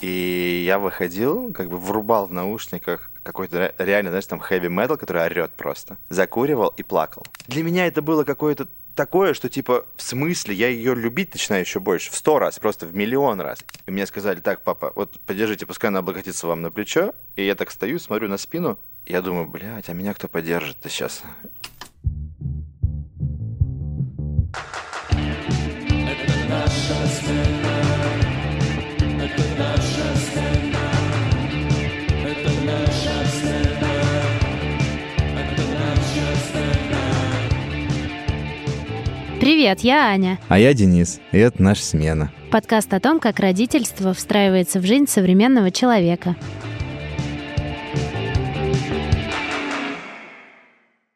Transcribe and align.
И 0.00 0.64
я 0.66 0.78
выходил, 0.78 1.52
как 1.52 1.68
бы 1.68 1.78
врубал 1.78 2.26
в 2.26 2.32
наушниках 2.32 3.10
какой-то 3.22 3.74
реально, 3.78 4.10
знаешь, 4.10 4.26
там 4.26 4.40
heavy 4.40 4.68
metal, 4.68 4.96
который 4.96 5.22
орет 5.22 5.52
просто. 5.52 5.98
Закуривал 6.08 6.68
и 6.76 6.82
плакал. 6.82 7.26
Для 7.46 7.62
меня 7.62 7.86
это 7.86 8.00
было 8.00 8.24
какое-то 8.24 8.66
такое, 8.94 9.34
что 9.34 9.48
типа, 9.48 9.86
в 9.96 10.02
смысле, 10.02 10.54
я 10.54 10.68
ее 10.68 10.94
любить 10.94 11.32
начинаю 11.32 11.62
еще 11.62 11.80
больше, 11.80 12.10
в 12.10 12.16
сто 12.16 12.38
раз, 12.38 12.58
просто 12.58 12.86
в 12.86 12.94
миллион 12.94 13.40
раз. 13.40 13.64
И 13.86 13.90
мне 13.90 14.06
сказали, 14.06 14.40
так, 14.40 14.62
папа, 14.62 14.92
вот 14.94 15.20
подержите, 15.20 15.66
пускай 15.66 15.88
она 15.88 15.98
облокотится 16.00 16.46
вам 16.46 16.62
на 16.62 16.70
плечо. 16.70 17.14
И 17.36 17.44
я 17.44 17.54
так 17.54 17.70
стою, 17.70 17.98
смотрю 17.98 18.28
на 18.28 18.38
спину, 18.38 18.78
я 19.06 19.22
думаю, 19.22 19.46
блядь, 19.46 19.88
а 19.88 19.92
меня 19.92 20.14
кто 20.14 20.28
поддержит-то 20.28 20.88
сейчас? 20.88 21.22
Это 25.10 26.48
наша 26.48 27.06
страна. 27.06 27.69
Привет, 39.50 39.80
я 39.80 40.06
Аня. 40.06 40.38
А 40.46 40.60
я 40.60 40.72
Денис, 40.74 41.20
и 41.32 41.38
это 41.38 41.60
наша 41.60 41.82
смена. 41.82 42.32
Подкаст 42.52 42.94
о 42.94 43.00
том, 43.00 43.18
как 43.18 43.40
родительство 43.40 44.14
встраивается 44.14 44.78
в 44.78 44.86
жизнь 44.86 45.08
современного 45.08 45.72
человека. 45.72 46.36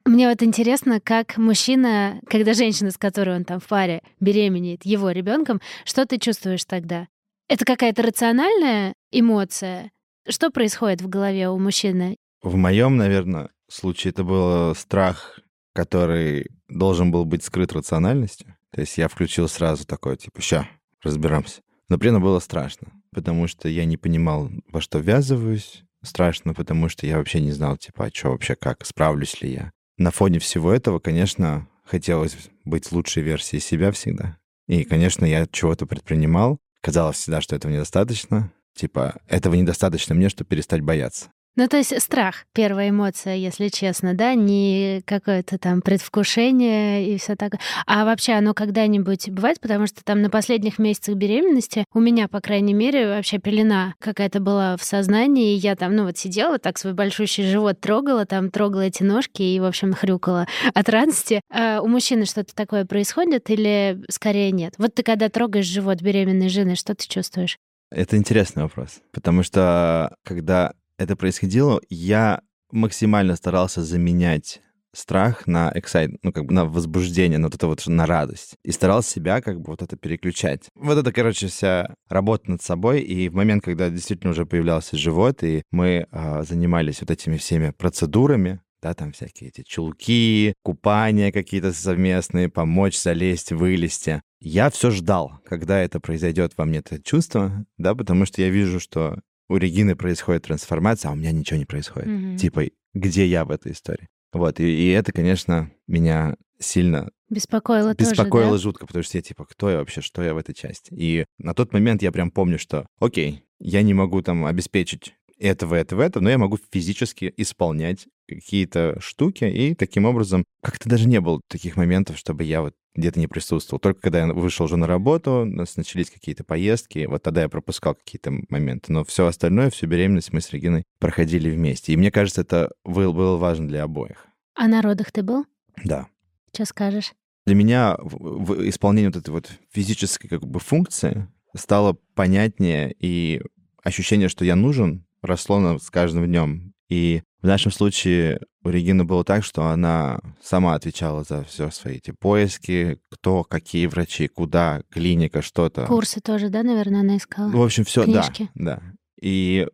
Мне 0.05 0.29
вот 0.29 0.43
интересно, 0.43 1.01
как 1.01 1.37
мужчина, 1.37 2.19
когда 2.29 2.55
женщина, 2.55 2.91
с 2.91 2.99
которой 2.99 3.37
он 3.37 3.45
там 3.45 3.61
в 3.61 3.69
паре, 3.69 4.03
беременеет 4.19 4.85
его 4.85 5.13
ребенком, 5.13 5.61
что 5.85 6.05
ты 6.05 6.19
чувствуешь 6.19 6.65
тогда? 6.65 7.07
Это 7.49 7.65
какая-то 7.65 8.03
рациональная 8.03 8.95
эмоция? 9.13 9.93
Что 10.29 10.51
происходит 10.51 11.03
в 11.03 11.09
голове 11.09 11.49
у 11.51 11.59
мужчины? 11.61 12.17
В 12.43 12.57
моем, 12.57 12.97
наверное, 12.97 13.51
случае 13.69 14.11
это 14.11 14.25
был 14.25 14.75
страх, 14.75 15.39
который 15.75 16.51
должен 16.69 17.11
был 17.11 17.27
быть 17.27 17.45
скрыт 17.45 17.73
рациональностью. 17.73 18.57
То 18.71 18.81
есть 18.81 18.97
я 18.97 19.09
включил 19.09 19.49
сразу 19.49 19.85
такой, 19.85 20.17
типа, 20.17 20.41
ща, 20.41 20.69
разберемся. 21.03 21.61
Но 21.89 21.99
при 21.99 22.09
этом 22.09 22.23
было 22.23 22.39
страшно, 22.39 22.89
потому 23.13 23.47
что 23.47 23.69
я 23.69 23.85
не 23.85 23.99
понимал, 23.99 24.51
во 24.69 24.81
что 24.81 24.99
ввязываюсь. 24.99 25.85
Страшно, 26.03 26.55
потому 26.55 26.89
что 26.89 27.07
я 27.07 27.19
вообще 27.19 27.41
не 27.41 27.53
знал, 27.53 27.77
типа, 27.77 28.07
а 28.07 28.11
что 28.13 28.31
вообще, 28.31 28.57
как, 28.57 28.85
справлюсь 28.85 29.41
ли 29.41 29.53
я. 29.53 29.73
На 29.97 30.11
фоне 30.11 30.39
всего 30.39 30.73
этого, 30.73 30.99
конечно, 30.99 31.67
хотелось 31.85 32.37
быть 32.65 32.91
лучшей 32.93 33.23
версией 33.23 33.61
себя 33.61 33.91
всегда. 33.91 34.39
И, 34.67 34.85
конечно, 34.85 35.25
я 35.25 35.47
чего-то 35.47 35.87
предпринимал. 35.87 36.59
Казалось 36.81 37.17
всегда, 37.17 37.41
что 37.41 37.57
этого 37.57 37.73
недостаточно. 37.73 38.53
Типа, 38.75 39.21
этого 39.29 39.55
недостаточно 39.55 40.15
мне, 40.15 40.29
чтобы 40.29 40.49
перестать 40.49 40.83
бояться. 40.83 41.31
Ну, 41.57 41.69
то 41.69 41.77
есть 41.77 42.01
страх, 42.03 42.47
первая 42.53 42.91
эмоция, 42.91 43.37
если 43.37 43.69
честно, 43.69 44.15
да, 44.15 44.35
не 44.35 45.03
какое-то 45.07 45.57
там 45.57 45.83
предвкушение 45.83 47.09
и 47.09 47.17
все 47.17 47.37
такое. 47.37 47.61
А 47.87 48.05
вообще 48.05 48.33
оно 48.33 48.55
когда-нибудь 48.55 49.31
бывает, 49.31 49.61
потому 49.61 49.87
что 49.87 50.03
там 50.03 50.21
на 50.21 50.31
последних 50.31 50.81
месяцах 50.81 51.15
беременности 51.15 51.85
у 51.95 52.01
меня, 52.01 52.27
по 52.27 52.41
крайней 52.41 52.75
мере, 52.75 53.07
вообще 53.07 53.39
пелена 53.39 53.95
какая-то 54.01 54.41
была 54.41 54.77
в 54.77 54.83
сознании, 54.83 55.55
и 55.55 55.59
я 55.59 55.77
там, 55.77 55.95
ну 55.95 56.05
вот 56.05 56.19
сидела, 56.19 56.59
так 56.59 56.77
свой 56.77 56.93
большущий 56.93 57.45
живот 57.45 57.81
трогала, 57.81 58.27
там 58.27 58.51
трогала 58.51 58.81
эти 58.81 59.05
ножки 59.05 59.43
и, 59.43 59.61
в 59.61 59.65
общем, 59.65 59.93
хрюкала 59.93 60.49
от 60.75 60.89
радости. 60.89 61.41
А 61.53 61.81
у 61.81 61.87
мужчины 61.87 62.25
что-то 62.25 62.53
такое 62.53 62.85
происходит 62.85 63.49
или 63.51 64.03
скорее 64.11 64.51
нет? 64.51 64.75
Вот 64.79 64.95
ты 64.97 65.05
когда 65.05 65.29
трогаешь 65.29 65.67
живот 65.67 66.03
беременной 66.03 66.49
жены, 66.49 66.75
что 66.75 66.97
ты 66.97 67.07
чувствуешь? 67.07 67.59
Это 67.93 68.17
интересный 68.17 68.65
вопрос, 68.65 69.01
потому 69.13 69.45
что 69.45 70.17
когда 70.25 70.73
это 70.99 71.17
происходило, 71.17 71.81
я 71.89 72.41
максимально 72.71 73.37
старался 73.37 73.83
заменять 73.83 74.61
страх 74.93 75.47
на 75.47 75.73
эксайт, 75.75 76.13
ну, 76.23 76.33
как 76.33 76.47
бы 76.47 76.55
на 76.55 76.65
возбуждение, 76.65 77.39
на 77.39 77.49
вот 77.49 77.55
это 77.57 77.67
вот, 77.67 77.87
на 77.87 78.07
радость. 78.07 78.55
И 78.65 78.71
старался 78.71 79.11
себя 79.11 79.41
как 79.41 79.61
бы 79.61 79.73
вот 79.73 79.83
это 79.83 79.97
переключать. 79.97 80.69
Вот 80.75 80.97
это, 80.97 81.13
короче, 81.13 81.49
вся 81.49 81.95
работа 82.09 82.51
над 82.51 82.63
собой. 82.63 83.01
И 83.01 83.29
в 83.29 83.35
момент, 83.35 83.65
когда 83.65 83.91
действительно 83.91 84.31
уже 84.31 84.47
появлялся 84.47 84.97
живот, 84.97 85.43
и 85.43 85.63
мы 85.71 86.07
э, 86.11 86.43
занимались 86.45 87.01
вот 87.01 87.11
этими 87.11 87.37
всеми 87.37 87.71
процедурами, 87.71 88.61
да, 88.83 88.95
там 88.95 89.13
всякие 89.13 89.49
эти 89.49 89.63
чулки, 89.63 90.55
купания 90.63 91.33
какие-то 91.33 91.73
совместные, 91.73 92.51
помочь 92.51 93.01
залезть, 93.01 93.53
вылезти. 93.53 94.21
Я 94.41 94.69
все 94.69 94.91
ждал, 94.91 95.41
когда 95.47 95.81
это 95.81 96.01
произойдет 96.01 96.53
во 96.57 96.67
мне, 96.67 96.81
это 96.81 97.03
чувство, 97.03 97.65
да, 97.79 97.95
потому 97.95 98.27
что 98.27 98.43
я 98.43 98.51
вижу, 98.51 98.79
что 98.79 99.19
у 99.55 99.57
Регины 99.57 99.95
происходит 99.95 100.45
трансформация, 100.45 101.11
а 101.11 101.13
у 101.13 101.17
меня 101.17 101.31
ничего 101.31 101.59
не 101.59 101.65
происходит. 101.65 102.09
Mm-hmm. 102.09 102.37
Типа, 102.39 102.65
где 102.93 103.27
я 103.27 103.45
в 103.45 103.51
этой 103.51 103.73
истории? 103.73 104.09
Вот, 104.33 104.59
и, 104.59 104.65
и 104.65 104.89
это, 104.91 105.13
конечно, 105.13 105.71
меня 105.87 106.37
сильно 106.59 107.11
беспокоило, 107.31 107.95
беспокоило 107.95 108.51
тоже, 108.51 108.63
да? 108.63 108.63
жутко, 108.63 108.87
потому 108.87 109.03
что 109.05 109.19
я 109.19 109.23
типа, 109.23 109.45
кто 109.45 109.71
я 109.71 109.79
вообще, 109.79 110.01
что 110.01 110.23
я 110.23 110.35
в 110.35 110.39
этой 110.39 110.55
части? 110.55 110.93
И 110.93 111.25
на 111.39 111.55
тот 111.55 111.73
момент 111.73 112.03
я 112.03 112.11
прям 112.11 112.31
помню, 112.31 112.59
что, 112.59 112.87
окей, 112.99 113.45
я 113.61 113.83
не 113.83 113.95
могу 113.95 114.23
там 114.23 114.45
обеспечить 114.45 115.15
этого, 115.39 115.75
этого, 115.77 116.03
этого, 116.03 116.23
но 116.23 116.31
я 116.31 116.39
могу 116.39 116.59
физически 116.73 117.33
исполнять 117.37 118.09
какие-то 118.29 118.99
штуки, 119.01 119.45
и 119.45 119.75
таким 119.75 120.05
образом 120.05 120.45
как-то 120.63 120.89
даже 120.89 121.09
не 121.09 121.21
было 121.21 121.41
таких 121.49 121.77
моментов, 121.77 122.19
чтобы 122.19 122.45
я 122.45 122.63
вот 122.63 122.75
где-то 122.95 123.19
не 123.19 123.27
присутствовал. 123.27 123.81
Только 123.81 124.01
когда 124.01 124.21
я 124.21 124.33
вышел 124.33 124.67
уже 124.67 124.77
на 124.77 124.87
работу, 124.87 125.43
у 125.43 125.45
нас 125.45 125.77
начались 125.77 126.11
какие-то 126.11 126.45
поездки, 126.45 127.07
вот 127.07 127.23
тогда 127.23 127.43
я 127.43 127.49
пропускал 127.49 127.95
какие-то 127.95 128.33
моменты. 128.49 128.93
Но 128.93 129.05
все 129.05 129.27
остальное, 129.27 129.71
всю 129.71 129.87
беременность 129.87 130.33
мы 130.33 130.41
с 130.41 130.51
Региной 130.51 130.85
проходили 130.99 131.51
вместе. 131.51 131.93
И 131.93 131.97
мне 131.97 132.11
кажется, 132.11 132.43
это 132.43 132.71
было, 132.85 133.13
было 133.13 133.37
важно 133.37 133.69
для 133.69 133.83
обоих. 133.83 134.27
А 134.55 134.69
на 134.69 134.81
родах 134.83 135.11
ты 135.11 135.23
был? 135.23 135.45
Да. 135.85 136.07
Что 136.53 136.65
скажешь? 136.67 137.13
Для 137.47 137.57
меня 137.57 137.97
в, 137.99 138.45
в 138.45 138.69
исполнении 138.69 139.09
вот 139.09 139.17
этой 139.17 139.31
вот 139.31 139.51
физической 139.73 140.29
как 140.29 140.47
бы 140.47 140.61
функции 140.61 141.29
стало 141.57 141.97
понятнее 142.15 142.95
и 142.99 143.43
ощущение, 143.83 144.29
что 144.29 144.45
я 144.45 144.57
нужен, 144.57 145.05
росло 145.21 145.79
с 145.79 145.91
каждым 145.91 146.27
днем. 146.27 146.75
И 146.89 147.23
в 147.45 147.47
нашем 147.47 147.71
случае 147.71 148.41
у 148.63 148.71
Регины 148.71 149.05
было 149.05 149.23
так, 149.23 149.45
что 149.45 149.67
она 149.67 150.19
сама 150.43 150.75
отвечала 150.75 151.25
за 151.25 151.45
все 151.45 151.71
свои 151.71 151.97
эти 151.97 152.11
поиски, 152.11 152.99
кто, 153.11 153.45
какие 153.45 153.85
врачи, 153.85 154.29
куда, 154.29 154.81
клиника, 154.91 155.43
что-то. 155.43 155.85
Курсы 155.85 156.23
тоже, 156.23 156.49
да, 156.49 156.63
наверное, 156.63 157.01
она 157.01 157.19
искала? 157.19 157.51
В 157.51 157.63
общем, 157.63 157.85
все, 157.85 158.07
да, 158.07 158.33
да. 158.55 158.83
И 159.21 159.69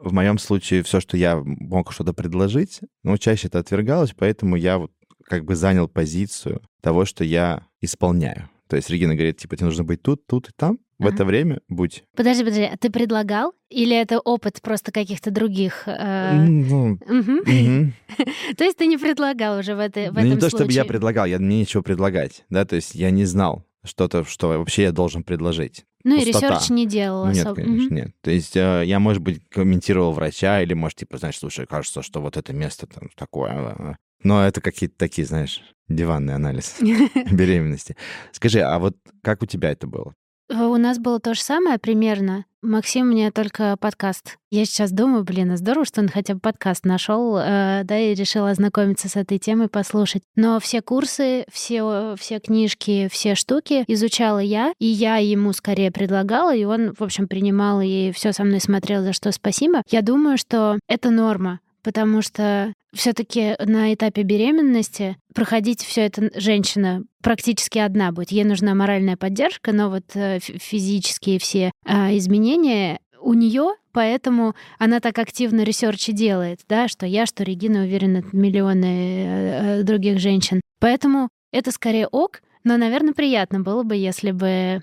в 0.00 0.14
моем 0.14 0.38
случае 0.38 0.82
все, 0.82 0.98
что 0.98 1.18
я 1.18 1.42
мог 1.44 1.92
что-то 1.92 2.14
предложить, 2.14 2.80
но 3.02 3.18
чаще 3.18 3.48
это 3.48 3.58
отвергалось, 3.58 4.14
поэтому 4.16 4.56
я 4.56 4.78
вот 4.78 4.92
как 5.24 5.44
бы 5.44 5.56
занял 5.56 5.88
позицию 5.88 6.62
того, 6.80 7.04
что 7.04 7.22
я 7.22 7.66
исполняю. 7.82 8.48
То 8.66 8.76
есть 8.76 8.88
Регина 8.88 9.14
говорит, 9.14 9.36
типа, 9.36 9.58
тебе 9.58 9.66
нужно 9.66 9.84
быть 9.84 10.00
тут, 10.00 10.26
тут 10.26 10.48
и 10.48 10.52
там, 10.56 10.78
в 11.00 11.06
ага. 11.06 11.14
это 11.14 11.24
время 11.24 11.60
будь. 11.68 12.04
Подожди, 12.14 12.44
подожди, 12.44 12.64
а 12.64 12.76
ты 12.76 12.90
предлагал? 12.90 13.54
Или 13.70 13.96
это 13.96 14.20
опыт 14.20 14.60
просто 14.62 14.92
каких-то 14.92 15.30
других? 15.30 15.84
Э... 15.86 16.34
Ну, 16.34 16.98
То 18.56 18.64
есть 18.64 18.76
ты 18.76 18.86
не 18.86 18.98
предлагал 18.98 19.58
уже 19.58 19.74
в, 19.74 19.78
это, 19.78 20.12
в 20.12 20.14
ну, 20.14 20.20
этом 20.20 20.30
не 20.30 20.36
то, 20.36 20.48
чтобы 20.48 20.70
я 20.72 20.84
предлагал, 20.84 21.24
я 21.24 21.38
мне 21.38 21.60
ничего 21.60 21.82
предлагать, 21.82 22.44
да, 22.50 22.64
то 22.64 22.76
есть 22.76 22.94
я 22.94 23.10
не 23.10 23.24
знал 23.24 23.64
что-то, 23.82 24.24
что 24.24 24.48
вообще 24.48 24.82
я 24.84 24.92
должен 24.92 25.24
предложить. 25.24 25.84
Ну 26.04 26.16
Пустота. 26.16 26.38
и 26.38 26.50
research 26.50 26.70
не 26.70 26.86
делал 26.86 27.26
ну, 27.26 27.32
Нет, 27.32 27.46
особо. 27.46 27.62
конечно, 27.62 27.94
нет. 27.94 28.10
То 28.22 28.30
есть 28.30 28.56
э, 28.56 28.82
я, 28.86 28.98
может 29.00 29.22
быть, 29.22 29.42
комментировал 29.50 30.12
врача, 30.12 30.62
или, 30.62 30.74
может, 30.74 30.98
типа, 30.98 31.18
знаешь, 31.18 31.38
слушай, 31.38 31.66
кажется, 31.66 32.02
что 32.02 32.20
вот 32.20 32.36
это 32.36 32.52
место 32.52 32.86
там 32.86 33.08
такое. 33.16 33.50
А, 33.50 33.76
а». 33.78 33.96
Но 34.22 34.46
это 34.46 34.60
какие-то 34.60 34.96
такие, 34.96 35.26
знаешь, 35.26 35.62
диванный 35.88 36.34
анализ 36.34 36.76
беременности. 37.30 37.96
Скажи, 38.32 38.60
а 38.60 38.78
вот 38.78 38.96
как 39.22 39.42
у 39.42 39.46
тебя 39.46 39.70
это 39.70 39.86
было? 39.86 40.14
У 40.50 40.76
нас 40.76 40.98
было 40.98 41.20
то 41.20 41.34
же 41.34 41.40
самое 41.40 41.78
примерно. 41.78 42.44
Максим 42.62 43.06
мне 43.08 43.30
только 43.30 43.76
подкаст. 43.80 44.36
Я 44.50 44.66
сейчас 44.66 44.92
думаю, 44.92 45.24
блин, 45.24 45.50
а 45.52 45.56
здорово, 45.56 45.86
что 45.86 46.02
он 46.02 46.08
хотя 46.08 46.34
бы 46.34 46.40
подкаст 46.40 46.84
нашел, 46.84 47.38
э, 47.38 47.82
да, 47.84 47.98
и 47.98 48.14
решил 48.14 48.44
ознакомиться 48.44 49.08
с 49.08 49.16
этой 49.16 49.38
темой, 49.38 49.68
послушать. 49.68 50.22
Но 50.36 50.60
все 50.60 50.82
курсы, 50.82 51.46
все, 51.50 52.16
все 52.18 52.38
книжки, 52.38 53.08
все 53.10 53.34
штуки 53.34 53.84
изучала 53.86 54.40
я, 54.40 54.74
и 54.78 54.84
я 54.84 55.16
ему 55.16 55.54
скорее 55.54 55.90
предлагала, 55.90 56.54
и 56.54 56.64
он, 56.64 56.92
в 56.92 57.02
общем, 57.02 57.28
принимал 57.28 57.80
и 57.80 58.12
все 58.12 58.32
со 58.32 58.44
мной 58.44 58.60
смотрел, 58.60 59.02
за 59.02 59.14
что 59.14 59.32
спасибо. 59.32 59.82
Я 59.88 60.02
думаю, 60.02 60.36
что 60.36 60.78
это 60.86 61.08
норма 61.08 61.60
потому 61.82 62.22
что 62.22 62.72
все-таки 62.92 63.56
на 63.58 63.92
этапе 63.94 64.22
беременности 64.22 65.16
проходить 65.34 65.82
все 65.82 66.02
это 66.02 66.30
женщина 66.38 67.04
практически 67.22 67.78
одна 67.78 68.12
будет. 68.12 68.30
Ей 68.30 68.44
нужна 68.44 68.74
моральная 68.74 69.16
поддержка, 69.16 69.72
но 69.72 69.90
вот 69.90 70.04
э, 70.14 70.38
физические 70.40 71.38
все 71.38 71.70
а, 71.84 72.16
изменения 72.16 73.00
у 73.20 73.34
нее, 73.34 73.74
поэтому 73.92 74.54
она 74.78 75.00
так 75.00 75.18
активно 75.18 75.62
ресерчи 75.62 76.12
делает, 76.12 76.60
да, 76.68 76.88
что 76.88 77.06
я, 77.06 77.26
что 77.26 77.44
Регина, 77.44 77.82
уверена, 77.82 78.24
миллионы 78.32 79.24
э, 79.26 79.82
других 79.82 80.18
женщин. 80.18 80.60
Поэтому 80.80 81.28
это 81.52 81.70
скорее 81.70 82.06
ок, 82.06 82.40
но, 82.64 82.76
наверное, 82.76 83.14
приятно 83.14 83.60
было 83.60 83.82
бы, 83.82 83.96
если 83.96 84.32
бы 84.32 84.82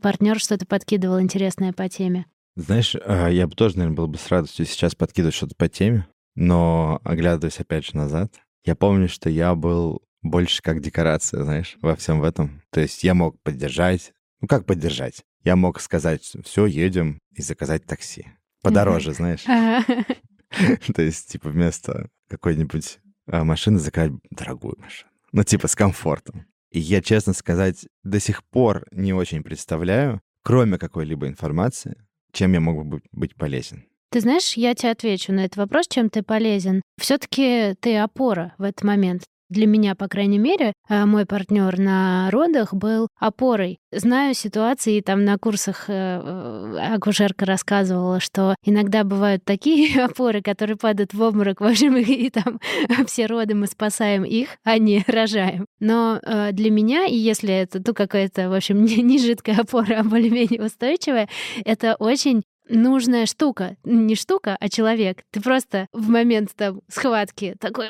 партнер 0.00 0.38
что-то 0.38 0.66
подкидывал 0.66 1.20
интересное 1.20 1.72
по 1.72 1.88
теме. 1.88 2.26
Знаешь, 2.56 2.94
а, 3.04 3.28
я 3.28 3.46
бы 3.46 3.54
тоже, 3.54 3.78
наверное, 3.78 3.96
был 3.96 4.06
бы 4.06 4.18
с 4.18 4.28
радостью 4.28 4.66
сейчас 4.66 4.94
подкидывать 4.94 5.34
что-то 5.34 5.54
по 5.56 5.68
теме, 5.68 6.06
но, 6.34 7.00
оглядываясь 7.04 7.60
опять 7.60 7.86
же 7.86 7.96
назад, 7.96 8.34
я 8.64 8.74
помню, 8.74 9.08
что 9.08 9.28
я 9.28 9.54
был 9.54 10.02
больше 10.22 10.62
как 10.62 10.80
декорация, 10.80 11.44
знаешь, 11.44 11.76
во 11.80 11.94
всем 11.96 12.20
в 12.20 12.24
этом. 12.24 12.62
То 12.70 12.80
есть 12.80 13.04
я 13.04 13.14
мог 13.14 13.40
поддержать. 13.42 14.12
Ну, 14.40 14.48
как 14.48 14.66
поддержать? 14.66 15.22
Я 15.44 15.56
мог 15.56 15.80
сказать, 15.80 16.22
все, 16.44 16.66
едем, 16.66 17.18
и 17.34 17.42
заказать 17.42 17.84
такси. 17.84 18.26
Подороже, 18.62 19.12
знаешь. 19.12 19.44
То 20.94 21.02
есть, 21.02 21.30
типа, 21.30 21.50
вместо 21.50 22.08
какой-нибудь 22.28 22.98
а, 23.26 23.44
машины 23.44 23.78
заказать 23.78 24.12
дорогую 24.30 24.76
машину. 24.78 25.10
Ну, 25.32 25.44
типа, 25.44 25.68
с 25.68 25.74
комфортом. 25.74 26.46
И 26.70 26.80
я, 26.80 27.02
честно 27.02 27.32
сказать, 27.32 27.86
до 28.02 28.20
сих 28.20 28.44
пор 28.44 28.86
не 28.90 29.12
очень 29.12 29.42
представляю, 29.42 30.20
кроме 30.42 30.78
какой-либо 30.78 31.28
информации, 31.28 31.96
чем 32.32 32.52
я 32.52 32.60
мог 32.60 32.84
бы 32.86 33.00
быть 33.12 33.36
полезен. 33.36 33.84
Ты 34.14 34.20
знаешь, 34.20 34.52
я 34.52 34.76
тебе 34.76 34.92
отвечу 34.92 35.32
на 35.32 35.44
этот 35.44 35.56
вопрос, 35.56 35.86
чем 35.88 36.08
ты 36.08 36.22
полезен. 36.22 36.82
Все-таки 37.00 37.74
ты 37.80 37.96
опора 37.96 38.54
в 38.58 38.62
этот 38.62 38.84
момент. 38.84 39.24
Для 39.50 39.66
меня, 39.66 39.96
по 39.96 40.06
крайней 40.06 40.38
мере, 40.38 40.72
э, 40.88 41.04
мой 41.04 41.26
партнер 41.26 41.76
на 41.80 42.30
родах 42.30 42.72
был 42.72 43.08
опорой. 43.18 43.78
Знаю 43.90 44.34
ситуации, 44.34 45.00
там 45.00 45.24
на 45.24 45.36
курсах 45.36 45.86
э, 45.88 45.92
э, 45.92 46.94
акушерка 46.94 47.44
рассказывала, 47.44 48.20
что 48.20 48.54
иногда 48.64 49.02
бывают 49.02 49.44
такие 49.44 50.00
опоры, 50.04 50.42
которые 50.42 50.76
падают 50.76 51.12
в 51.12 51.20
обморок, 51.20 51.60
в 51.60 51.64
общем, 51.64 51.96
и 51.96 52.30
там 52.30 52.60
все 53.08 53.26
роды 53.26 53.56
мы 53.56 53.66
спасаем 53.66 54.24
их, 54.24 54.50
а 54.62 54.78
не 54.78 55.04
рожаем. 55.08 55.66
Но 55.80 56.20
для 56.52 56.70
меня, 56.70 57.06
и 57.06 57.16
если 57.16 57.52
это 57.52 57.82
ну, 57.84 57.94
какая-то, 57.94 58.48
в 58.48 58.54
общем, 58.54 58.84
не, 58.84 59.02
не 59.02 59.18
жидкая 59.18 59.58
опора, 59.58 59.98
а 59.98 60.04
более-менее 60.04 60.62
устойчивая, 60.62 61.28
это 61.64 61.96
очень 61.96 62.44
нужная 62.68 63.26
штука. 63.26 63.76
Не 63.84 64.14
штука, 64.14 64.56
а 64.60 64.68
человек. 64.68 65.22
Ты 65.30 65.40
просто 65.40 65.88
в 65.92 66.08
момент 66.08 66.50
там 66.56 66.80
схватки 66.88 67.56
такой 67.60 67.88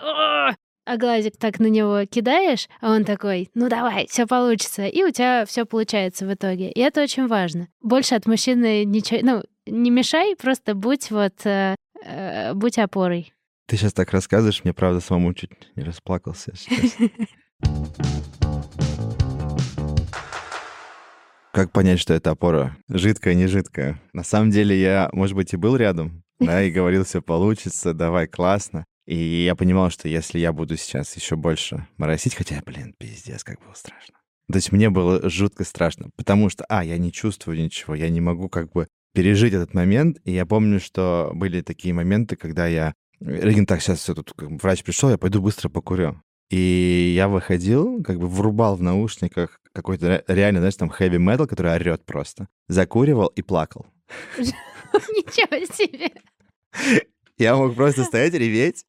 а 0.86 0.96
глазик 0.96 1.36
так 1.38 1.58
на 1.60 1.66
него 1.66 2.04
кидаешь, 2.04 2.68
а 2.80 2.92
он 2.92 3.04
такой, 3.04 3.50
ну 3.54 3.68
давай, 3.68 4.06
все 4.08 4.26
получится, 4.26 4.86
и 4.86 5.02
у 5.02 5.10
тебя 5.10 5.46
все 5.46 5.64
получается 5.64 6.26
в 6.26 6.34
итоге. 6.34 6.70
И 6.70 6.80
это 6.80 7.02
очень 7.02 7.26
важно. 7.26 7.68
Больше 7.80 8.14
от 8.14 8.26
мужчины 8.26 8.84
ничего, 8.84 9.20
ну, 9.22 9.42
не 9.66 9.90
мешай, 9.90 10.36
просто 10.36 10.74
будь 10.74 11.10
вот, 11.10 11.34
э, 11.44 11.74
э, 12.04 12.52
будь 12.54 12.78
опорой. 12.78 13.32
Ты 13.66 13.76
сейчас 13.76 13.94
так 13.94 14.10
рассказываешь, 14.10 14.62
мне 14.62 14.74
правда 14.74 15.00
самому 15.00 15.32
чуть 15.32 15.52
не 15.74 15.84
расплакался 15.84 16.52
сейчас. 16.54 16.96
Как 21.54 21.70
понять, 21.70 22.00
что 22.00 22.12
это 22.14 22.32
опора? 22.32 22.76
Жидкая, 22.88 23.34
не 23.34 23.46
жидкая? 23.46 24.02
На 24.12 24.24
самом 24.24 24.50
деле 24.50 24.76
я, 24.76 25.08
может 25.12 25.36
быть, 25.36 25.52
и 25.52 25.56
был 25.56 25.76
рядом, 25.76 26.24
да, 26.40 26.60
и 26.64 26.70
говорил, 26.72 27.04
все 27.04 27.22
получится, 27.22 27.94
давай, 27.94 28.26
классно. 28.26 28.84
И 29.06 29.44
я 29.44 29.54
понимал, 29.54 29.90
что 29.90 30.08
если 30.08 30.40
я 30.40 30.52
буду 30.52 30.76
сейчас 30.76 31.14
еще 31.14 31.36
больше 31.36 31.86
моросить, 31.96 32.34
хотя, 32.34 32.60
блин, 32.66 32.92
пиздец, 32.98 33.44
как 33.44 33.60
было 33.64 33.72
страшно. 33.74 34.16
То 34.50 34.56
есть 34.56 34.72
мне 34.72 34.90
было 34.90 35.30
жутко 35.30 35.62
страшно, 35.62 36.10
потому 36.16 36.50
что, 36.50 36.64
а, 36.68 36.84
я 36.84 36.98
не 36.98 37.12
чувствую 37.12 37.56
ничего, 37.62 37.94
я 37.94 38.08
не 38.08 38.20
могу 38.20 38.48
как 38.48 38.72
бы 38.72 38.88
пережить 39.12 39.54
этот 39.54 39.74
момент. 39.74 40.18
И 40.24 40.32
я 40.32 40.46
помню, 40.46 40.80
что 40.80 41.30
были 41.36 41.60
такие 41.60 41.94
моменты, 41.94 42.34
когда 42.34 42.66
я... 42.66 42.94
Регин, 43.20 43.64
так, 43.64 43.80
сейчас 43.80 44.00
все 44.00 44.12
тут 44.12 44.34
врач 44.36 44.82
пришел, 44.82 45.08
я 45.08 45.18
пойду 45.18 45.40
быстро 45.40 45.68
покурю. 45.68 46.20
И 46.54 47.14
я 47.16 47.26
выходил, 47.26 48.00
как 48.04 48.20
бы 48.20 48.28
врубал 48.28 48.76
в 48.76 48.82
наушниках 48.82 49.58
какой-то 49.72 50.22
реально, 50.28 50.60
знаешь, 50.60 50.76
там 50.76 50.88
heavy 50.88 51.18
metal, 51.18 51.48
который 51.48 51.74
орет 51.74 52.06
просто. 52.06 52.46
Закуривал 52.68 53.26
и 53.26 53.42
плакал. 53.42 53.86
Ничего 54.38 55.66
себе. 55.74 56.12
Я 57.38 57.56
мог 57.56 57.74
просто 57.74 58.04
стоять, 58.04 58.34
реветь. 58.34 58.84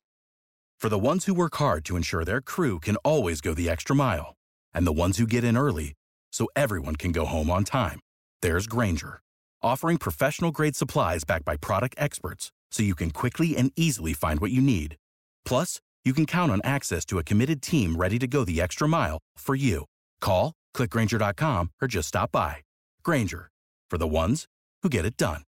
For 0.80 0.90
the 0.90 1.00
ones 1.00 1.26
who 1.26 1.34
work 1.34 1.56
hard 1.56 1.84
to 1.86 1.96
ensure 1.96 2.24
their 2.24 2.40
crew 2.40 2.80
can 2.80 2.98
always 2.98 3.42
go 3.42 3.56
the 3.56 3.68
extra 3.68 3.96
mile, 3.96 4.36
and 4.72 4.86
the 4.86 4.94
ones 4.94 5.18
who 5.18 5.26
get 5.26 5.44
in 5.44 5.58
early 5.58 5.96
so 6.32 6.46
everyone 6.56 6.96
can 6.96 7.12
go 7.12 7.26
home 7.26 7.50
on 7.50 7.64
time, 7.64 8.00
there's 8.44 8.68
Granger, 8.68 9.22
offering 9.64 9.98
professional 9.98 10.52
grade 10.52 10.76
supplies 10.76 11.24
backed 11.24 11.46
by 11.46 11.58
product 11.58 11.96
experts 11.98 12.52
so 12.70 12.84
you 12.84 12.94
can 12.94 13.10
quickly 13.10 13.58
and 13.58 13.72
easily 13.76 14.14
find 14.14 14.40
what 14.40 14.52
you 14.52 14.62
need. 14.62 14.98
Plus, 15.46 15.80
you 16.06 16.14
can 16.14 16.26
count 16.26 16.52
on 16.52 16.62
access 16.64 17.04
to 17.06 17.18
a 17.18 17.24
committed 17.24 17.62
team 17.62 17.96
ready 17.98 18.20
to 18.20 18.28
go 18.28 18.46
the 18.46 18.62
extra 18.62 18.88
mile 18.88 19.18
for 19.38 19.56
you. 19.56 19.86
Call, 20.22 20.54
clickgranger.com, 20.76 21.72
or 21.82 21.88
just 21.88 22.08
stop 22.08 22.32
by. 22.32 22.58
Granger, 23.04 23.50
for 23.90 23.98
the 23.98 24.08
ones 24.08 24.46
who 24.84 24.90
get 24.90 25.06
it 25.06 25.18
done. 25.18 25.42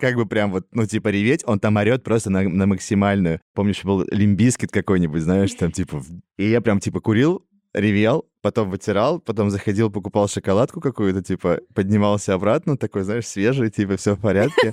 Как 0.00 0.14
бы 0.14 0.26
прям 0.26 0.52
вот, 0.52 0.64
ну, 0.70 0.86
типа, 0.86 1.08
реветь, 1.08 1.42
он 1.44 1.58
там 1.58 1.76
орет 1.76 2.04
просто 2.04 2.30
на, 2.30 2.48
на 2.48 2.66
максимальную. 2.66 3.40
Помнишь, 3.54 3.82
был 3.82 4.06
лимбискет 4.12 4.70
какой-нибудь, 4.70 5.22
знаешь, 5.22 5.52
там, 5.54 5.72
типа... 5.72 6.00
И 6.36 6.48
я 6.48 6.60
прям, 6.60 6.78
типа, 6.78 7.00
курил, 7.00 7.44
ревел, 7.74 8.30
потом 8.40 8.70
вытирал, 8.70 9.18
потом 9.18 9.50
заходил, 9.50 9.90
покупал 9.90 10.28
шоколадку 10.28 10.80
какую-то, 10.80 11.24
типа, 11.24 11.58
поднимался 11.74 12.34
обратно, 12.34 12.76
такой, 12.76 13.02
знаешь, 13.02 13.26
свежий, 13.26 13.70
типа, 13.70 13.96
все 13.96 14.14
в 14.14 14.20
порядке. 14.20 14.72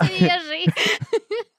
Свежий. 0.00 0.66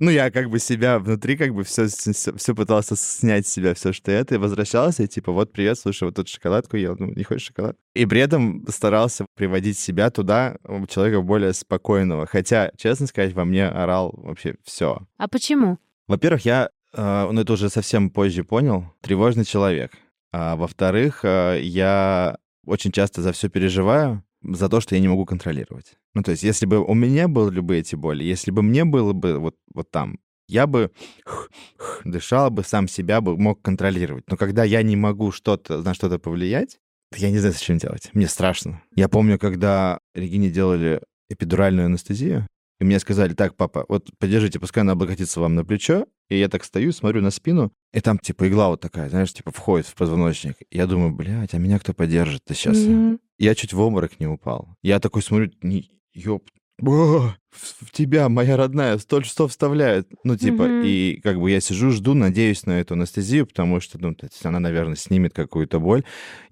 Ну, 0.00 0.10
я 0.10 0.32
как 0.32 0.50
бы 0.50 0.58
себя 0.58 0.98
внутри, 0.98 1.36
как 1.36 1.54
бы 1.54 1.62
все, 1.62 1.86
все, 1.86 2.54
пытался 2.54 2.96
снять 2.96 3.46
с 3.46 3.52
себя 3.52 3.74
все, 3.74 3.92
что 3.92 4.10
это, 4.10 4.34
и 4.34 4.38
возвращался, 4.38 5.04
и 5.04 5.06
типа, 5.06 5.30
вот, 5.30 5.52
привет, 5.52 5.78
слушай, 5.78 6.02
вот 6.04 6.16
тут 6.16 6.28
шоколадку 6.28 6.76
ел, 6.76 6.96
ну, 6.98 7.12
не 7.14 7.22
хочешь 7.22 7.46
шоколад? 7.46 7.76
И 7.94 8.04
при 8.04 8.20
этом 8.20 8.66
старался 8.68 9.24
приводить 9.36 9.78
себя 9.78 10.10
туда, 10.10 10.56
человека 10.88 11.22
более 11.22 11.52
спокойного. 11.52 12.26
Хотя, 12.26 12.72
честно 12.76 13.06
сказать, 13.06 13.34
во 13.34 13.44
мне 13.44 13.68
орал 13.68 14.12
вообще 14.16 14.56
все. 14.64 15.06
А 15.16 15.28
почему? 15.28 15.78
Во-первых, 16.08 16.44
я, 16.44 16.70
э, 16.92 17.28
ну, 17.30 17.40
это 17.40 17.52
уже 17.52 17.70
совсем 17.70 18.10
позже 18.10 18.42
понял, 18.42 18.92
тревожный 19.00 19.44
человек. 19.44 19.92
А 20.32 20.56
во-вторых, 20.56 21.20
э, 21.24 21.60
я 21.62 22.36
очень 22.66 22.90
часто 22.90 23.22
за 23.22 23.32
все 23.32 23.48
переживаю, 23.48 24.24
за 24.44 24.68
то, 24.68 24.80
что 24.80 24.94
я 24.94 25.00
не 25.00 25.08
могу 25.08 25.24
контролировать. 25.24 25.94
Ну, 26.14 26.22
то 26.22 26.30
есть, 26.32 26.42
если 26.42 26.66
бы 26.66 26.84
у 26.84 26.94
меня 26.94 27.28
были 27.28 27.60
бы 27.60 27.76
эти 27.76 27.94
боли, 27.94 28.24
если 28.24 28.50
бы 28.50 28.62
мне 28.62 28.84
было 28.84 29.12
бы 29.12 29.38
вот, 29.38 29.56
вот 29.74 29.90
там, 29.90 30.18
я 30.48 30.66
бы 30.66 30.90
дышал 32.04 32.50
бы, 32.50 32.62
сам 32.62 32.88
себя 32.88 33.20
бы 33.20 33.36
мог 33.36 33.62
контролировать. 33.62 34.24
Но 34.28 34.36
когда 34.36 34.64
я 34.64 34.82
не 34.82 34.96
могу 34.96 35.32
что-то 35.32 35.82
на 35.82 35.94
что-то 35.94 36.18
повлиять, 36.18 36.78
я 37.16 37.30
не 37.30 37.38
знаю, 37.38 37.54
что 37.54 37.74
делать. 37.74 38.10
Мне 38.12 38.26
страшно. 38.28 38.82
Я 38.96 39.08
помню, 39.08 39.38
когда 39.38 40.00
Регине 40.14 40.50
делали 40.50 41.00
эпидуральную 41.30 41.86
анестезию, 41.86 42.46
и 42.80 42.84
мне 42.84 42.98
сказали, 42.98 43.34
так, 43.34 43.56
папа, 43.56 43.84
вот 43.88 44.10
подержите, 44.18 44.58
пускай 44.58 44.82
она 44.82 44.92
облокотится 44.92 45.40
вам 45.40 45.54
на 45.54 45.64
плечо. 45.64 46.06
И 46.28 46.38
я 46.38 46.48
так 46.48 46.64
стою, 46.64 46.92
смотрю 46.92 47.20
на 47.20 47.30
спину, 47.30 47.72
и 47.92 48.00
там, 48.00 48.18
типа, 48.18 48.48
игла 48.48 48.68
вот 48.68 48.80
такая, 48.80 49.10
знаешь, 49.10 49.32
типа, 49.32 49.50
входит 49.52 49.86
в 49.86 49.94
позвоночник. 49.94 50.56
Я 50.70 50.86
думаю, 50.86 51.14
блядь, 51.14 51.54
а 51.54 51.58
меня 51.58 51.78
кто 51.78 51.92
поддержит-то 51.92 52.54
сейчас? 52.54 52.78
Mm-hmm. 52.78 53.20
Я 53.38 53.54
чуть 53.54 53.72
в 53.72 53.80
обморок 53.80 54.20
не 54.20 54.26
упал. 54.26 54.76
Я 54.82 55.00
такой 55.00 55.22
смотрю, 55.22 55.50
не, 55.62 55.90
ёп, 56.12 56.48
о, 56.82 57.32
в 57.50 57.92
тебя, 57.92 58.28
моя 58.28 58.56
родная, 58.56 58.98
столь 58.98 59.24
часов 59.24 59.52
вставляет. 59.52 60.08
Ну, 60.24 60.36
типа, 60.36 60.62
mm-hmm. 60.62 60.86
и 60.86 61.20
как 61.22 61.38
бы 61.40 61.50
я 61.50 61.60
сижу, 61.60 61.90
жду, 61.90 62.14
надеюсь 62.14 62.66
на 62.66 62.80
эту 62.80 62.94
анестезию, 62.94 63.46
потому 63.46 63.80
что, 63.80 63.98
ну, 63.98 64.16
она, 64.42 64.58
наверное, 64.58 64.96
снимет 64.96 65.32
какую-то 65.32 65.78
боль. 65.78 66.02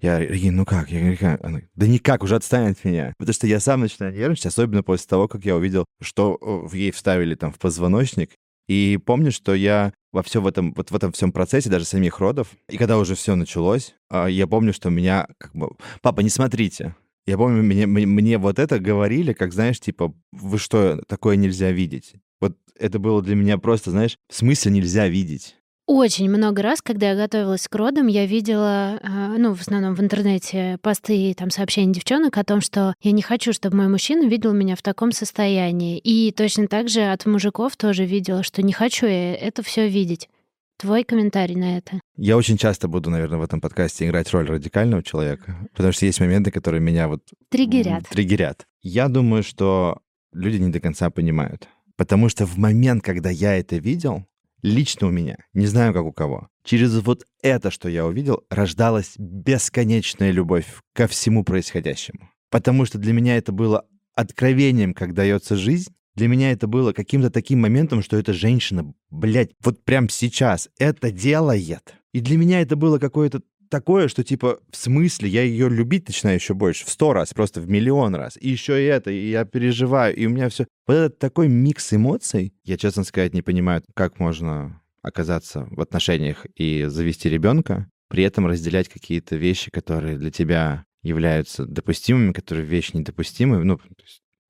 Я, 0.01 0.19
Регин, 0.19 0.55
ну 0.55 0.65
как? 0.65 0.89
Я 0.91 0.99
говорю, 1.01 1.17
как? 1.17 1.43
Она, 1.43 1.61
да 1.75 1.87
никак, 1.87 2.23
уже 2.23 2.37
отстань 2.37 2.71
от 2.71 2.83
меня. 2.85 3.13
Потому 3.17 3.33
что 3.33 3.47
я 3.47 3.59
сам 3.59 3.81
начинаю 3.81 4.13
нервничать, 4.13 4.45
особенно 4.45 4.81
после 4.81 5.07
того, 5.07 5.27
как 5.27 5.43
я 5.43 5.57
увидел, 5.57 5.85
что 6.01 6.69
ей 6.71 6.91
вставили 6.91 7.35
там 7.35 7.51
в 7.51 7.59
позвоночник. 7.59 8.31
И 8.67 8.99
помню, 9.03 9.31
что 9.31 9.53
я 9.53 9.93
во 10.11 10.23
все 10.23 10.41
в 10.41 10.47
этом, 10.47 10.73
вот 10.73 10.91
в 10.91 10.95
этом 10.95 11.11
всем 11.11 11.31
процессе, 11.31 11.69
даже 11.69 11.85
самих 11.85 12.19
родов, 12.19 12.49
и 12.69 12.77
когда 12.77 12.97
уже 12.97 13.15
все 13.15 13.35
началось, 13.35 13.95
а, 14.09 14.27
я 14.27 14.47
помню, 14.47 14.71
что 14.71 14.89
меня 14.89 15.27
как 15.37 15.55
бы, 15.55 15.71
папа, 16.01 16.21
не 16.21 16.29
смотрите. 16.29 16.95
Я 17.25 17.37
помню, 17.37 17.63
мне, 17.63 17.87
мне, 17.87 18.37
вот 18.37 18.59
это 18.59 18.79
говорили, 18.79 19.33
как, 19.33 19.53
знаешь, 19.53 19.79
типа, 19.79 20.13
вы 20.31 20.57
что, 20.59 21.01
такое 21.07 21.35
нельзя 21.37 21.71
видеть? 21.71 22.15
Вот 22.41 22.57
это 22.77 22.99
было 22.99 23.21
для 23.21 23.35
меня 23.35 23.57
просто, 23.57 23.91
знаешь, 23.91 24.17
в 24.29 24.35
смысле 24.35 24.71
нельзя 24.73 25.07
видеть? 25.07 25.55
Очень 25.85 26.29
много 26.29 26.61
раз, 26.61 26.81
когда 26.81 27.09
я 27.09 27.15
готовилась 27.15 27.67
к 27.67 27.75
родам, 27.75 28.07
я 28.07 28.25
видела, 28.25 28.99
а, 29.03 29.35
ну, 29.37 29.53
в 29.53 29.59
основном 29.59 29.95
в 29.95 29.99
интернете, 29.99 30.77
посты 30.81 31.17
и 31.17 31.33
там 31.33 31.49
сообщения 31.49 31.91
девчонок 31.91 32.37
о 32.37 32.45
том, 32.45 32.61
что 32.61 32.93
я 33.01 33.11
не 33.11 33.21
хочу, 33.21 33.51
чтобы 33.51 33.75
мой 33.75 33.89
мужчина 33.89 34.25
видел 34.25 34.53
меня 34.53 34.77
в 34.77 34.81
таком 34.81 35.11
состоянии. 35.11 35.97
И 35.97 36.31
точно 36.31 36.67
так 36.67 36.87
же 36.87 37.01
от 37.01 37.25
мужиков 37.25 37.75
тоже 37.75 38.05
видела, 38.05 38.43
что 38.43 38.61
не 38.61 38.71
хочу 38.71 39.07
я 39.07 39.35
это 39.35 39.61
все 39.61 39.89
видеть. 39.89 40.29
Твой 40.77 41.03
комментарий 41.03 41.55
на 41.55 41.77
это? 41.77 41.99
Я 42.15 42.37
очень 42.37 42.57
часто 42.57 42.87
буду, 42.87 43.09
наверное, 43.09 43.39
в 43.39 43.43
этом 43.43 43.59
подкасте 43.59 44.05
играть 44.05 44.31
роль 44.31 44.47
радикального 44.47 45.03
человека, 45.03 45.57
потому 45.73 45.91
что 45.91 46.05
есть 46.05 46.21
моменты, 46.21 46.51
которые 46.51 46.79
меня 46.79 47.09
вот... 47.09 47.23
Триггерят. 47.49 48.07
Триггерят. 48.07 48.65
Я 48.81 49.09
думаю, 49.09 49.43
что 49.43 49.99
люди 50.31 50.57
не 50.57 50.71
до 50.71 50.79
конца 50.79 51.09
понимают. 51.09 51.67
Потому 51.97 52.29
что 52.29 52.45
в 52.45 52.57
момент, 52.57 53.03
когда 53.03 53.29
я 53.29 53.57
это 53.57 53.75
видел, 53.75 54.25
лично 54.63 55.07
у 55.07 55.11
меня, 55.11 55.37
не 55.53 55.67
знаю, 55.67 55.93
как 55.93 56.03
у 56.03 56.11
кого, 56.11 56.47
через 56.63 56.97
вот 57.01 57.25
это, 57.43 57.69
что 57.69 57.89
я 57.89 58.05
увидел, 58.07 58.43
рождалась 58.49 59.13
бесконечная 59.17 60.31
любовь 60.31 60.65
ко 60.93 61.07
всему 61.07 61.43
происходящему. 61.43 62.31
Потому 62.49 62.85
что 62.85 62.97
для 62.97 63.13
меня 63.13 63.37
это 63.37 63.51
было 63.51 63.85
откровением, 64.15 64.93
как 64.93 65.13
дается 65.13 65.55
жизнь. 65.55 65.93
Для 66.15 66.27
меня 66.27 66.51
это 66.51 66.67
было 66.67 66.93
каким-то 66.93 67.29
таким 67.29 67.61
моментом, 67.61 68.03
что 68.03 68.17
эта 68.17 68.33
женщина, 68.33 68.93
блядь, 69.09 69.51
вот 69.63 69.83
прям 69.83 70.09
сейчас 70.09 70.69
это 70.77 71.11
делает. 71.11 71.95
И 72.13 72.19
для 72.19 72.37
меня 72.37 72.61
это 72.61 72.75
было 72.75 72.99
какое-то 72.99 73.41
такое, 73.73 74.07
что 74.07 74.23
типа, 74.23 74.59
в 74.69 74.77
смысле, 74.77 75.29
я 75.29 75.41
ее 75.41 75.67
любить 75.67 76.07
начинаю 76.07 76.37
еще 76.37 76.53
больше, 76.53 76.85
в 76.85 76.89
сто 76.91 77.11
раз, 77.11 77.33
просто 77.33 77.59
в 77.59 77.67
миллион 77.67 78.13
раз. 78.13 78.37
И 78.39 78.47
еще 78.47 78.79
и 78.79 78.85
это, 78.85 79.09
и 79.09 79.31
я 79.31 79.45
переживаю, 79.45 80.15
и 80.15 80.27
у 80.27 80.29
меня 80.29 80.49
все... 80.49 80.67
Вот 80.85 80.93
этот 80.93 81.17
такой 81.17 81.47
микс 81.47 81.91
эмоций, 81.91 82.53
я, 82.63 82.77
честно 82.77 83.03
сказать, 83.03 83.33
не 83.33 83.41
понимаю, 83.41 83.81
как 83.95 84.19
можно 84.19 84.79
оказаться 85.01 85.67
в 85.71 85.81
отношениях 85.81 86.45
и 86.55 86.85
завести 86.85 87.29
ребенка, 87.29 87.89
при 88.09 88.23
этом 88.23 88.45
разделять 88.45 88.89
какие-то 88.89 89.37
вещи, 89.37 89.71
которые 89.71 90.19
для 90.19 90.29
тебя 90.29 90.85
являются 91.01 91.65
допустимыми, 91.65 92.31
которые 92.31 92.67
вещи 92.67 92.95
недопустимые. 92.95 93.63
Ну, 93.63 93.79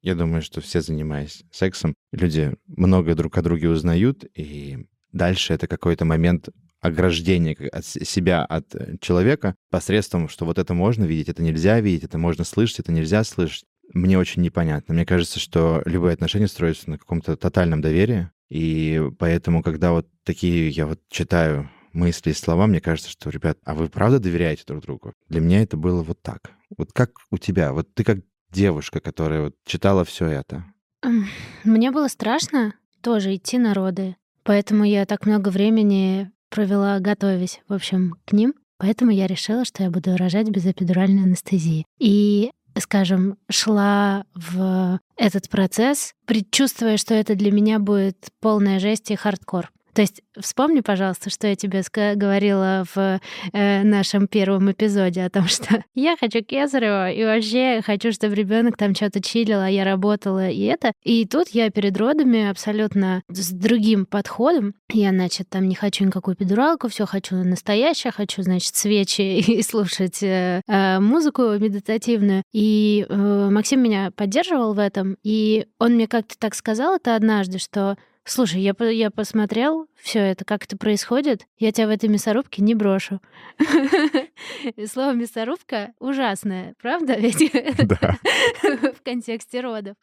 я 0.02 0.16
думаю, 0.16 0.42
что 0.42 0.60
все, 0.60 0.82
занимаясь 0.82 1.46
сексом, 1.50 1.96
люди 2.12 2.54
много 2.68 3.16
друг 3.16 3.38
о 3.38 3.42
друге 3.42 3.70
узнают, 3.70 4.26
и 4.36 4.80
дальше 5.14 5.54
это 5.54 5.68
какой-то 5.68 6.04
момент 6.04 6.50
ограждение 6.84 7.56
от 7.70 7.86
себя 7.86 8.44
от 8.44 8.76
э, 8.76 8.98
человека 9.00 9.56
посредством, 9.72 10.28
что 10.28 10.46
вот 10.46 10.60
это 10.60 10.74
можно 10.74 11.06
видеть, 11.06 11.30
это 11.30 11.42
нельзя 11.42 11.80
видеть, 11.80 12.04
это 12.04 12.18
можно 12.18 12.44
слышать, 12.44 12.80
это 12.80 12.92
нельзя 12.92 13.24
слышать, 13.24 13.64
мне 13.94 14.20
очень 14.20 14.42
непонятно. 14.42 14.94
Мне 14.94 15.06
кажется, 15.06 15.40
что 15.40 15.82
любые 15.86 16.14
отношения 16.14 16.48
строятся 16.48 16.90
на 16.90 16.98
каком-то 16.98 17.38
тотальном 17.38 17.82
доверии, 17.82 18.30
и 18.50 19.02
поэтому, 19.18 19.64
когда 19.64 19.94
вот 19.94 20.08
такие 20.26 20.70
я 20.70 20.86
вот 20.86 21.00
читаю 21.10 21.70
мысли 21.94 22.32
и 22.32 22.34
слова, 22.34 22.68
мне 22.68 22.82
кажется, 22.82 23.10
что, 23.10 23.30
ребят, 23.30 23.58
а 23.64 23.74
вы 23.76 23.88
правда 23.88 24.20
доверяете 24.20 24.64
друг 24.68 24.84
другу? 24.84 25.14
Для 25.30 25.40
меня 25.40 25.62
это 25.62 25.78
было 25.78 26.04
вот 26.04 26.22
так. 26.22 26.52
Вот 26.78 26.92
как 26.92 27.12
у 27.32 27.38
тебя? 27.38 27.72
Вот 27.72 27.94
ты 27.94 28.04
как 28.04 28.20
девушка, 28.52 29.00
которая 29.00 29.44
вот 29.44 29.56
читала 29.66 30.04
все 30.04 30.26
это. 30.26 30.66
Мне 31.64 31.92
было 31.92 32.10
страшно 32.10 32.74
тоже 33.02 33.36
идти 33.36 33.58
на 33.58 33.74
роды. 33.74 34.16
Поэтому 34.44 34.84
я 34.84 35.06
так 35.06 35.26
много 35.26 35.50
времени 35.50 36.33
провела, 36.54 37.00
готовясь, 37.00 37.62
в 37.68 37.74
общем, 37.74 38.16
к 38.26 38.32
ним. 38.32 38.54
Поэтому 38.78 39.12
я 39.12 39.26
решила, 39.26 39.66
что 39.66 39.82
я 39.82 39.90
буду 39.90 40.16
рожать 40.16 40.50
без 40.50 40.66
эпидуральной 40.66 41.24
анестезии. 41.24 41.86
И 42.00 42.52
скажем, 42.78 43.38
шла 43.50 44.26
в 44.36 45.00
этот 45.18 45.50
процесс, 45.50 46.14
предчувствуя, 46.26 46.98
что 46.98 47.16
это 47.16 47.36
для 47.36 47.52
меня 47.52 47.80
будет 47.80 48.18
полная 48.40 48.80
жесть 48.80 49.10
и 49.10 49.16
хардкор. 49.16 49.72
То 49.94 50.02
есть 50.02 50.22
вспомни, 50.40 50.82
пожалуйста, 50.82 51.30
что 51.30 51.48
я 51.48 51.56
тебе 51.56 51.84
говорила 52.16 52.84
в 52.94 53.20
э, 53.54 53.84
нашем 53.84 54.28
первом 54.28 54.72
эпизоде 54.72 55.24
о 55.24 55.30
том, 55.30 55.48
что 55.48 55.84
я 55.94 56.18
хочу 56.20 56.44
Кесарева 56.44 57.12
и 57.12 57.24
вообще 57.24 57.82
хочу, 57.82 58.12
чтобы 58.12 58.36
ребенок 58.36 58.78
там 58.78 58.96
что-то 58.96 59.22
чилил, 59.22 59.60
а 59.60 59.70
я 59.70 59.84
работала 59.84 60.50
и 60.50 60.64
это. 60.64 60.94
И 61.04 61.26
тут 61.26 61.50
я 61.50 61.70
перед 61.70 61.96
родами 61.98 62.50
абсолютно 62.50 63.22
с 63.30 63.52
другим 63.52 64.06
подходом. 64.06 64.74
Я, 64.92 65.12
значит, 65.12 65.50
там 65.50 65.68
не 65.68 65.76
хочу 65.76 66.06
никакую 66.06 66.36
педуралку, 66.36 66.88
все 66.88 67.06
хочу 67.06 67.36
настоящее, 67.36 68.12
хочу, 68.12 68.42
значит, 68.42 68.76
свечи 68.76 69.22
и 69.40 69.62
слушать 69.62 70.24
э, 70.24 70.62
э, 70.68 71.00
музыку 71.00 71.44
медитативную. 71.60 72.44
И 72.52 73.06
э, 73.08 73.50
Максим 73.52 73.82
меня 73.82 74.12
поддерживал 74.12 74.74
в 74.74 74.80
этом, 74.80 75.18
и 75.24 75.68
он 75.80 75.94
мне 75.94 76.08
как-то 76.08 76.38
так 76.38 76.56
сказал 76.56 76.96
это 76.96 77.16
однажды, 77.16 77.60
что 77.60 77.98
Слушай, 78.26 78.62
я, 78.62 78.74
я 78.90 79.12
посмотрел 79.12 79.88
все 80.02 80.20
это, 80.20 80.46
как 80.46 80.64
это 80.64 80.78
происходит. 80.78 81.46
Я 81.60 81.72
тебя 81.72 81.88
в 81.88 81.90
этой 81.90 82.08
мясорубке 82.08 82.62
не 82.62 82.74
брошу. 82.74 83.20
Слово 84.92 85.12
мясорубка 85.14 85.94
ужасное, 86.00 86.74
правда? 86.82 87.16
Ведь 87.16 87.52
да. 87.84 88.18
в 88.94 89.04
контексте 89.04 89.60
родов. 89.60 89.96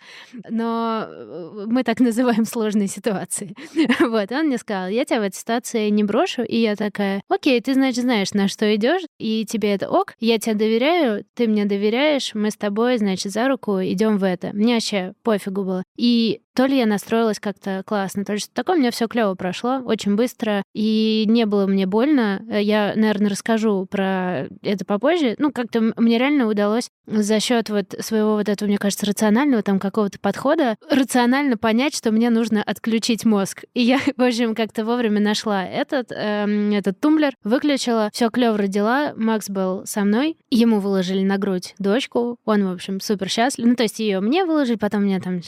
Но 0.48 1.06
э, 1.06 1.64
мы 1.66 1.82
так 1.82 2.00
называем 2.00 2.44
сложные 2.44 2.88
ситуации. 2.88 3.54
вот, 4.00 4.32
он 4.32 4.46
мне 4.46 4.58
сказал, 4.58 4.88
я 4.88 5.04
тебя 5.04 5.20
в 5.20 5.24
этой 5.24 5.36
ситуации 5.36 5.88
не 5.88 6.04
брошу. 6.04 6.42
И 6.42 6.56
я 6.56 6.76
такая, 6.76 7.22
окей, 7.28 7.60
ты, 7.60 7.74
значит, 7.74 8.04
знаешь, 8.04 8.32
на 8.32 8.48
что 8.48 8.74
идешь, 8.74 9.02
и 9.18 9.46
тебе 9.46 9.74
это 9.74 9.88
ок. 9.88 10.14
Я 10.20 10.38
тебе 10.38 10.54
доверяю, 10.54 11.24
ты 11.34 11.48
мне 11.48 11.64
доверяешь, 11.64 12.34
мы 12.34 12.50
с 12.50 12.56
тобой, 12.56 12.98
значит, 12.98 13.32
за 13.32 13.48
руку 13.48 13.80
идем 13.80 14.18
в 14.18 14.24
это. 14.24 14.50
Мне 14.52 14.74
вообще 14.74 15.14
пофигу 15.22 15.64
было. 15.64 15.82
И 15.96 16.42
то 16.60 16.66
ли 16.66 16.76
я 16.76 16.84
настроилась 16.84 17.40
как-то 17.40 17.82
классно, 17.86 18.22
то 18.22 18.34
ли 18.34 18.38
что 18.38 18.52
такое, 18.52 18.76
у 18.76 18.78
меня 18.78 18.90
все 18.90 19.08
клево 19.08 19.34
прошло, 19.34 19.78
очень 19.78 20.14
быстро, 20.14 20.62
и 20.74 21.24
не 21.26 21.46
было 21.46 21.66
мне 21.66 21.86
больно. 21.86 22.42
Я, 22.50 22.92
наверное, 22.94 23.30
расскажу 23.30 23.86
про 23.86 24.46
это 24.60 24.84
попозже. 24.84 25.36
Ну, 25.38 25.52
как-то 25.52 25.94
мне 25.96 26.18
реально 26.18 26.48
удалось 26.48 26.90
за 27.06 27.40
счет 27.40 27.70
вот 27.70 27.94
своего 28.00 28.34
вот 28.34 28.50
этого, 28.50 28.68
мне 28.68 28.76
кажется, 28.76 29.06
рационального 29.06 29.62
там 29.62 29.78
какого-то 29.78 30.18
подхода 30.20 30.76
рационально 30.90 31.56
понять, 31.56 31.96
что 31.96 32.12
мне 32.12 32.28
нужно 32.28 32.62
отключить 32.62 33.24
мозг. 33.24 33.64
И 33.72 33.80
я, 33.80 33.98
в 34.18 34.22
общем, 34.22 34.54
как-то 34.54 34.84
вовремя 34.84 35.18
нашла 35.18 35.64
этот, 35.64 36.12
эм, 36.12 36.72
этот 36.72 37.00
тумблер, 37.00 37.32
выключила, 37.42 38.10
все 38.12 38.28
клево 38.28 38.58
родила, 38.58 39.14
Макс 39.16 39.48
был 39.48 39.86
со 39.86 40.02
мной, 40.02 40.36
ему 40.50 40.78
выложили 40.80 41.24
на 41.24 41.38
грудь 41.38 41.74
дочку, 41.78 42.36
он, 42.44 42.68
в 42.68 42.72
общем, 42.72 43.00
супер 43.00 43.30
счастлив. 43.30 43.64
Ну, 43.64 43.76
то 43.76 43.84
есть 43.84 43.98
ее 43.98 44.20
мне 44.20 44.44
выложили, 44.44 44.76
потом 44.76 45.04
мне 45.04 45.18
там, 45.22 45.40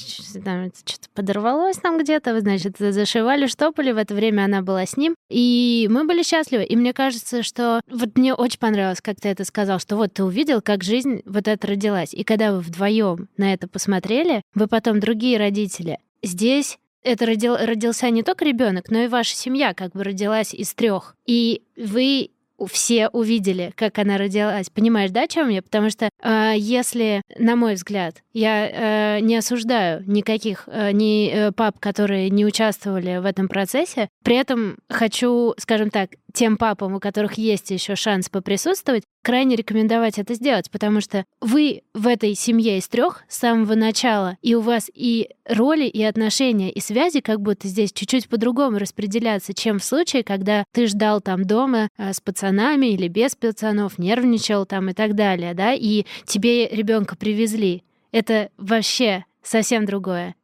там 0.43 0.71
что-то 1.03 1.15
подорвалось 1.15 1.77
там 1.77 1.99
где-то, 1.99 2.41
значит, 2.41 2.77
зашивали, 2.79 3.47
штопали, 3.47 3.93
в 3.93 3.97
это 3.97 4.15
время 4.15 4.45
она 4.45 4.63
была 4.63 4.87
с 4.87 4.97
ним, 4.97 5.15
и 5.29 5.89
мы 5.91 6.05
были 6.05 6.23
счастливы. 6.23 6.65
И 6.65 6.77
мне 6.77 6.93
кажется, 6.93 7.43
что 7.43 7.81
вот 7.91 8.17
мне 8.17 8.35
очень 8.35 8.59
понравилось, 8.59 9.01
как 9.01 9.21
ты 9.21 9.29
это 9.29 9.45
сказал, 9.45 9.79
что 9.79 9.97
вот 9.97 10.13
ты 10.15 10.25
увидел, 10.25 10.61
как 10.63 10.85
жизнь 10.85 11.23
вот 11.25 11.49
это 11.49 11.67
родилась. 11.67 12.15
И 12.15 12.25
когда 12.25 12.53
вы 12.53 12.61
вдвоем 12.61 13.29
на 13.37 13.53
это 13.53 13.69
посмотрели, 13.69 14.43
вы 14.55 14.67
потом 14.67 15.01
другие 15.01 15.39
родители. 15.39 15.99
Здесь 16.23 16.79
это 17.03 17.27
родил, 17.27 17.57
родился 17.57 18.09
не 18.11 18.23
только 18.23 18.45
ребенок, 18.45 18.91
но 18.91 19.01
и 19.01 19.09
ваша 19.09 19.35
семья 19.35 19.75
как 19.75 19.93
бы 19.93 20.05
родилась 20.05 20.55
из 20.55 20.73
трех. 20.75 21.17
И 21.27 21.63
вы 21.77 22.31
все 22.67 23.09
увидели, 23.09 23.73
как 23.77 23.99
она 23.99 24.19
родилась. 24.19 24.71
Понимаешь, 24.71 25.11
да, 25.11 25.23
о 25.23 25.29
чем 25.29 25.49
я? 25.49 25.63
Потому 25.63 25.91
что 25.91 26.09
э, 26.23 26.53
если, 26.57 27.23
на 27.39 27.57
мой 27.57 27.75
взгляд, 27.75 28.23
я 28.33 29.17
э, 29.17 29.21
не 29.21 29.37
осуждаю 29.37 30.03
никаких 30.07 30.65
э, 30.67 30.93
ни 30.93 31.31
э, 31.31 31.53
пап, 31.53 31.79
которые 31.79 32.31
не 32.31 32.47
участвовали 32.47 33.19
в 33.19 33.27
этом 33.27 33.49
процессе, 33.49 34.09
при 34.25 34.37
этом 34.37 34.77
хочу, 34.89 35.55
скажем 35.59 35.91
так, 35.91 36.11
тем 36.33 36.57
папам, 36.57 36.95
у 36.95 37.01
которых 37.01 37.35
есть 37.35 37.71
еще 37.71 37.97
шанс 37.97 38.29
поприсутствовать, 38.29 39.05
крайне 39.23 39.57
рекомендовать 39.57 40.19
это 40.19 40.35
сделать, 40.35 40.71
потому 40.71 41.01
что 41.01 41.25
вы 41.41 41.83
в 41.95 42.07
этой 42.07 42.35
семье 42.35 42.79
из 42.79 42.89
трех 42.89 43.25
с 43.29 43.39
самого 43.39 43.75
начала, 43.75 44.37
и 44.43 44.55
у 44.55 44.61
вас 44.61 44.91
и 44.93 45.31
роли, 45.49 45.85
и 45.85 46.03
отношения, 46.03 46.71
и 46.71 46.81
связи 46.81 47.21
как 47.21 47.41
будто 47.41 47.69
здесь 47.69 47.93
чуть-чуть 47.93 48.29
по-другому 48.29 48.79
распределяться, 48.79 49.55
чем 49.55 49.79
в 49.79 49.85
случае, 49.85 50.25
когда 50.25 50.65
ты 50.73 50.87
ждал 50.87 51.21
там 51.21 51.45
дома 51.45 51.89
а, 51.97 52.13
с 52.13 52.21
пацанами 52.21 52.87
или 52.87 53.09
без 53.09 53.35
пацанов, 53.35 53.99
нервничал 53.99 54.67
там 54.67 54.91
и 54.91 54.93
так 54.93 55.15
далее, 55.15 55.55
да, 55.55 55.73
и 55.73 56.05
тебе 56.25 56.69
ребенка 56.69 57.17
привезли. 57.17 57.85
Это 58.11 58.51
вообще 58.59 59.25
совсем 59.43 59.87
другое. 59.87 60.35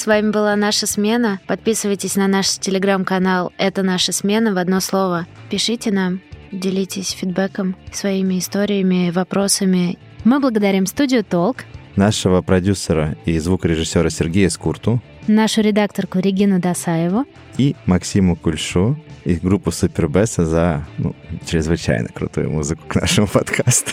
С 0.00 0.06
вами 0.06 0.30
была 0.30 0.56
наша 0.56 0.86
смена. 0.86 1.40
Подписывайтесь 1.46 2.16
на 2.16 2.26
наш 2.26 2.58
телеграм-канал 2.58 3.52
«Это 3.58 3.82
наша 3.82 4.12
смена» 4.12 4.54
в 4.54 4.56
одно 4.56 4.80
слово. 4.80 5.26
Пишите 5.50 5.90
нам, 5.90 6.22
делитесь 6.50 7.10
фидбэком, 7.10 7.76
своими 7.92 8.38
историями, 8.38 9.10
вопросами. 9.10 9.98
Мы 10.24 10.40
благодарим 10.40 10.86
студию 10.86 11.22
«Толк», 11.22 11.66
нашего 11.96 12.40
продюсера 12.40 13.14
и 13.26 13.38
звукорежиссера 13.38 14.08
Сергея 14.08 14.48
Скурту, 14.48 15.02
нашу 15.26 15.60
редакторку 15.60 16.18
Регину 16.18 16.60
Досаеву 16.60 17.26
и 17.58 17.76
Максиму 17.84 18.36
Кульшу 18.36 18.98
и 19.26 19.34
группу 19.34 19.70
Супербеса 19.70 20.46
за 20.46 20.86
ну, 20.96 21.14
чрезвычайно 21.46 22.08
крутую 22.08 22.50
музыку 22.50 22.84
к 22.88 22.94
нашему 22.94 23.26
подкасту. 23.30 23.92